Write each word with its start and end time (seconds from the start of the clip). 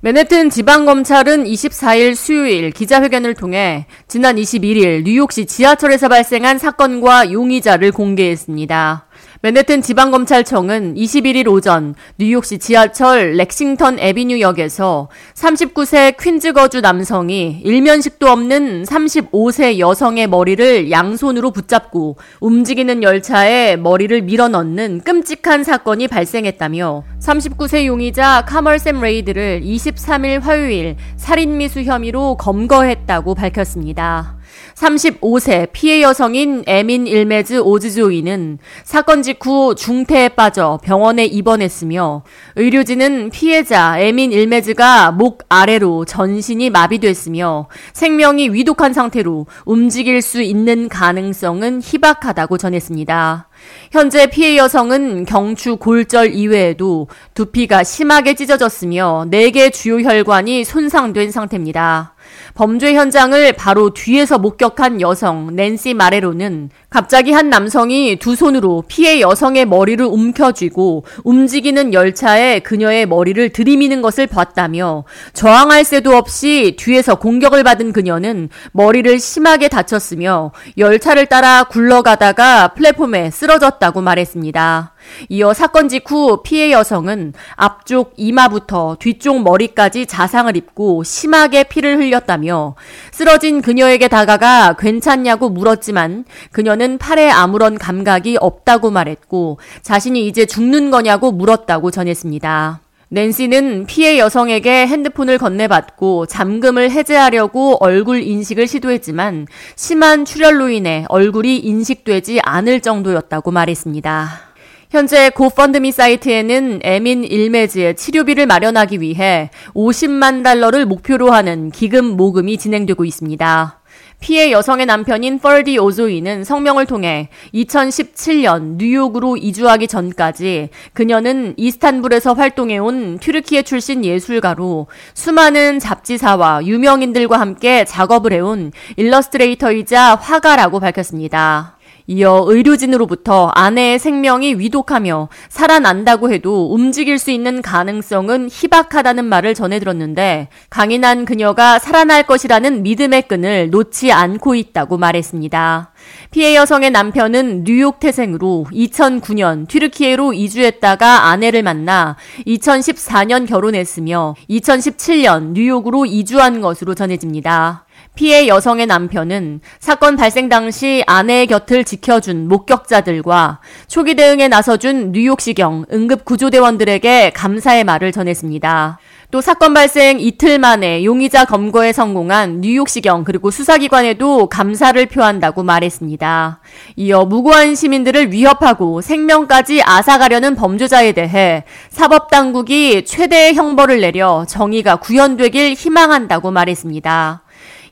맨해튼 0.00 0.48
지방검찰은 0.48 1.42
24일 1.42 2.14
수요일 2.14 2.70
기자회견을 2.70 3.34
통해 3.34 3.86
지난 4.06 4.36
21일 4.36 5.02
뉴욕시 5.02 5.44
지하철에서 5.46 6.08
발생한 6.08 6.58
사건과 6.58 7.32
용의자를 7.32 7.90
공개했습니다. 7.90 9.07
맨해튼 9.40 9.82
지방검찰청은 9.82 10.96
21일 10.96 11.46
오전 11.46 11.94
뉴욕시 12.18 12.58
지하철 12.58 13.34
렉싱턴 13.34 14.00
에비뉴역에서 14.00 15.08
39세 15.34 16.16
퀸즈 16.20 16.54
거주 16.54 16.80
남성이 16.80 17.60
일면식도 17.62 18.28
없는 18.28 18.82
35세 18.82 19.78
여성의 19.78 20.26
머리를 20.26 20.90
양손으로 20.90 21.52
붙잡고 21.52 22.16
움직이는 22.40 23.04
열차에 23.04 23.76
머리를 23.76 24.22
밀어 24.22 24.48
넣는 24.48 25.02
끔찍한 25.04 25.62
사건이 25.62 26.08
발생했다며 26.08 27.04
39세 27.20 27.86
용의자 27.86 28.44
카멀샘 28.44 29.00
레이드를 29.00 29.62
23일 29.64 30.40
화요일 30.40 30.96
살인미수 31.14 31.82
혐의로 31.82 32.36
검거했다고 32.38 33.36
밝혔습니다. 33.36 34.37
35세 34.74 35.68
피해 35.72 36.02
여성인 36.02 36.62
에민 36.66 37.06
일메즈 37.06 37.60
오즈조이는 37.60 38.58
사건 38.84 39.22
직후 39.22 39.74
중태에 39.74 40.30
빠져 40.30 40.78
병원에 40.82 41.24
입원했으며 41.24 42.22
의료진은 42.56 43.30
피해자 43.30 43.98
에민 43.98 44.32
일메즈가 44.32 45.12
목 45.12 45.44
아래로 45.48 46.04
전신이 46.04 46.70
마비됐으며 46.70 47.68
생명이 47.92 48.50
위독한 48.50 48.92
상태로 48.92 49.46
움직일 49.64 50.22
수 50.22 50.42
있는 50.42 50.88
가능성은 50.88 51.82
희박하다고 51.82 52.58
전했습니다. 52.58 53.48
현재 53.90 54.26
피해 54.28 54.56
여성은 54.56 55.24
경추 55.24 55.76
골절 55.76 56.34
이외에도 56.34 57.08
두피가 57.34 57.84
심하게 57.84 58.34
찢어졌으며 58.34 59.26
4개 59.30 59.72
주요 59.72 60.00
혈관이 60.00 60.64
손상된 60.64 61.30
상태입니다. 61.30 62.14
범죄 62.54 62.94
현장을 62.94 63.52
바로 63.52 63.94
뒤에서 63.94 64.38
목격한 64.38 65.00
여성 65.00 65.54
낸시 65.54 65.94
마레로는 65.94 66.70
갑자기 66.90 67.32
한 67.32 67.50
남성이 67.50 68.16
두 68.16 68.34
손으로 68.34 68.84
피해 68.88 69.20
여성의 69.20 69.66
머리를 69.66 70.04
움켜쥐고 70.04 71.04
움직이는 71.24 71.92
열차에 71.92 72.60
그녀의 72.60 73.06
머리를 73.06 73.50
들이미는 73.50 74.02
것을 74.02 74.26
봤다며 74.26 75.04
저항할 75.32 75.84
새도 75.84 76.16
없이 76.16 76.76
뒤에서 76.78 77.16
공격을 77.16 77.62
받은 77.62 77.92
그녀는 77.92 78.48
머리를 78.72 79.18
심하게 79.20 79.68
다쳤으며 79.68 80.52
열차를 80.76 81.26
따라 81.26 81.64
굴러가다가 81.64 82.68
플랫폼에 82.68 83.30
쓰러졌다고 83.30 84.00
말했습니다. 84.00 84.92
이어 85.28 85.52
사건 85.52 85.88
직후 85.88 86.42
피해 86.42 86.72
여성은 86.72 87.34
앞쪽 87.56 88.14
이마부터 88.16 88.96
뒤쪽 88.98 89.42
머리까지 89.42 90.06
자상을 90.06 90.56
입고 90.56 91.04
심하게 91.04 91.64
피를 91.64 91.98
흘렸다며 91.98 92.74
쓰러진 93.12 93.62
그녀에게 93.62 94.08
다가가 94.08 94.76
괜찮냐고 94.78 95.48
물었지만 95.48 96.24
그녀는 96.52 96.98
팔에 96.98 97.30
아무런 97.30 97.78
감각이 97.78 98.38
없다고 98.40 98.90
말했고 98.90 99.58
자신이 99.82 100.26
이제 100.26 100.46
죽는 100.46 100.90
거냐고 100.90 101.32
물었다고 101.32 101.90
전했습니다. 101.90 102.80
낸시는 103.10 103.86
피해 103.86 104.18
여성에게 104.18 104.86
핸드폰을 104.86 105.38
건네받고 105.38 106.26
잠금을 106.26 106.90
해제하려고 106.90 107.78
얼굴 107.80 108.22
인식을 108.22 108.66
시도했지만 108.66 109.46
심한 109.76 110.24
출혈로 110.26 110.68
인해 110.68 111.06
얼굴이 111.08 111.58
인식되지 111.58 112.40
않을 112.42 112.80
정도였다고 112.80 113.50
말했습니다. 113.50 114.47
현재 114.90 115.28
고펀드미 115.28 115.92
사이트에는 115.92 116.80
에민 116.82 117.22
일메즈의 117.22 117.94
치료비를 117.94 118.46
마련하기 118.46 119.02
위해 119.02 119.50
50만 119.74 120.42
달러를 120.42 120.86
목표로 120.86 121.30
하는 121.30 121.70
기금 121.70 122.16
모금이 122.16 122.56
진행되고 122.56 123.04
있습니다. 123.04 123.80
피해 124.20 124.50
여성의 124.50 124.86
남편인 124.86 125.40
펄디 125.40 125.78
오조이는 125.78 126.42
성명을 126.42 126.86
통해 126.86 127.28
2017년 127.52 128.78
뉴욕으로 128.78 129.36
이주하기 129.36 129.88
전까지 129.88 130.70
그녀는 130.94 131.52
이스탄불에서 131.58 132.32
활동해온 132.32 133.18
튀르키예 133.18 133.62
출신 133.62 134.04
예술가로 134.04 134.86
수많은 135.12 135.80
잡지사와 135.80 136.64
유명인들과 136.64 137.38
함께 137.38 137.84
작업을 137.84 138.32
해온 138.32 138.72
일러스트레이터이자 138.96 140.16
화가라고 140.16 140.80
밝혔습니다. 140.80 141.77
이어 142.10 142.44
의료진으로부터 142.46 143.48
아내의 143.54 143.98
생명이 143.98 144.54
위독하며 144.54 145.28
살아난다고 145.50 146.32
해도 146.32 146.72
움직일 146.72 147.18
수 147.18 147.30
있는 147.30 147.60
가능성은 147.60 148.48
희박하다는 148.50 149.26
말을 149.26 149.54
전해 149.54 149.78
들었는데 149.78 150.48
강인한 150.70 151.26
그녀가 151.26 151.78
살아날 151.78 152.22
것이라는 152.22 152.82
믿음의 152.82 153.28
끈을 153.28 153.68
놓지 153.68 154.10
않고 154.10 154.54
있다고 154.54 154.96
말했습니다. 154.96 155.92
피해 156.30 156.56
여성의 156.56 156.92
남편은 156.92 157.64
뉴욕 157.64 158.00
태생으로 158.00 158.64
2009년 158.72 159.68
튀르키예로 159.68 160.32
이주했다가 160.32 161.26
아내를 161.26 161.62
만나 161.62 162.16
2014년 162.46 163.46
결혼했으며 163.46 164.34
2017년 164.48 165.52
뉴욕으로 165.52 166.06
이주한 166.06 166.62
것으로 166.62 166.94
전해집니다. 166.94 167.84
피해 168.18 168.48
여성의 168.48 168.86
남편은 168.86 169.60
사건 169.78 170.16
발생 170.16 170.48
당시 170.48 171.04
아내의 171.06 171.46
곁을 171.46 171.84
지켜준 171.84 172.48
목격자들과 172.48 173.60
초기 173.86 174.16
대응에 174.16 174.48
나서준 174.48 175.12
뉴욕시경 175.12 175.84
응급구조대원들에게 175.92 177.30
감사의 177.30 177.84
말을 177.84 178.10
전했습니다. 178.10 178.98
또 179.30 179.40
사건 179.40 179.72
발생 179.72 180.18
이틀 180.18 180.58
만에 180.58 181.04
용의자 181.04 181.44
검거에 181.44 181.92
성공한 181.92 182.60
뉴욕시경 182.60 183.22
그리고 183.22 183.52
수사기관에도 183.52 184.48
감사를 184.48 185.06
표한다고 185.06 185.62
말했습니다. 185.62 186.60
이어 186.96 187.24
무고한 187.24 187.76
시민들을 187.76 188.32
위협하고 188.32 189.00
생명까지 189.00 189.82
앗아가려는 189.84 190.56
범죄자에 190.56 191.12
대해 191.12 191.62
사법당국이 191.90 193.04
최대의 193.04 193.54
형벌을 193.54 194.00
내려 194.00 194.44
정의가 194.48 194.96
구현되길 194.96 195.74
희망한다고 195.74 196.50
말했습니다. 196.50 197.42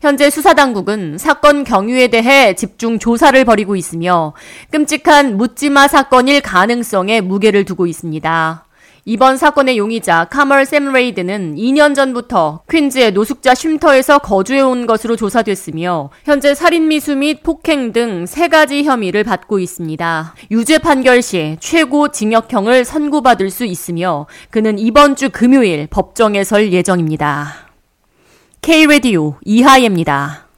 현재 0.00 0.30
수사당국은 0.30 1.18
사건 1.18 1.64
경위에 1.64 2.08
대해 2.08 2.54
집중 2.54 2.98
조사를 2.98 3.44
벌이고 3.44 3.76
있으며 3.76 4.34
끔찍한 4.70 5.36
묻지마 5.36 5.88
사건일 5.88 6.40
가능성에 6.40 7.20
무게를 7.20 7.64
두고 7.64 7.86
있습니다. 7.86 8.62
이번 9.08 9.36
사건의 9.36 9.78
용의자 9.78 10.24
카멀 10.24 10.66
샘 10.66 10.92
레이드는 10.92 11.54
2년 11.54 11.94
전부터 11.94 12.62
퀸즈의 12.68 13.12
노숙자 13.12 13.54
쉼터에서 13.54 14.18
거주해온 14.18 14.88
것으로 14.88 15.14
조사됐으며 15.14 16.10
현재 16.24 16.56
살인미수 16.56 17.14
및 17.14 17.44
폭행 17.44 17.92
등 17.92 18.26
세 18.26 18.48
가지 18.48 18.82
혐의를 18.82 19.22
받고 19.22 19.60
있습니다. 19.60 20.34
유죄 20.50 20.78
판결 20.78 21.22
시 21.22 21.56
최고 21.60 22.08
징역형을 22.08 22.84
선고받을 22.84 23.50
수 23.50 23.64
있으며 23.64 24.26
그는 24.50 24.76
이번 24.76 25.14
주 25.14 25.30
금요일 25.30 25.86
법정에 25.86 26.42
설 26.42 26.72
예정입니다. 26.72 27.65
K-Radio 28.66 29.34
이하예입니다. 29.44 30.45